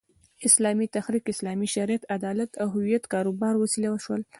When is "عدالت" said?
2.17-2.51